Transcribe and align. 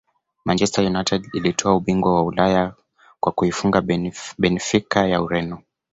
manchester 0.45 0.83
united 0.85 1.29
ilitwaa 1.33 1.73
ubingwa 1.75 2.15
wa 2.15 2.23
ulaya 2.23 2.73
kwa 3.19 3.31
kuifunga 3.31 3.81
benfica 4.37 4.97
ya 5.07 5.21
Ureno 5.21 5.61